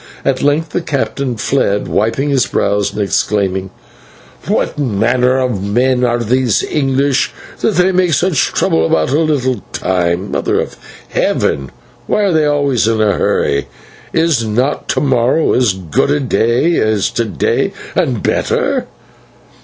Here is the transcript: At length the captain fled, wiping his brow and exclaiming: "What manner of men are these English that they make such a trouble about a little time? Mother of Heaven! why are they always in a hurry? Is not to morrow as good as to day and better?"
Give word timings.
At 0.25 0.41
length 0.41 0.69
the 0.69 0.81
captain 0.81 1.35
fled, 1.37 1.87
wiping 1.87 2.31
his 2.31 2.47
brow 2.47 2.77
and 2.77 2.97
exclaiming: 2.99 3.69
"What 4.47 4.79
manner 4.79 5.37
of 5.37 5.61
men 5.61 6.03
are 6.03 6.23
these 6.23 6.63
English 6.63 7.31
that 7.59 7.75
they 7.75 7.91
make 7.91 8.13
such 8.13 8.49
a 8.49 8.53
trouble 8.53 8.83
about 8.83 9.11
a 9.11 9.19
little 9.19 9.61
time? 9.73 10.31
Mother 10.31 10.59
of 10.59 10.75
Heaven! 11.09 11.69
why 12.07 12.23
are 12.23 12.31
they 12.31 12.45
always 12.47 12.87
in 12.87 12.99
a 12.99 13.13
hurry? 13.15 13.67
Is 14.11 14.43
not 14.43 14.89
to 14.89 15.01
morrow 15.01 15.53
as 15.53 15.73
good 15.73 16.09
as 16.33 17.11
to 17.11 17.23
day 17.25 17.71
and 17.95 18.23
better?" 18.23 18.87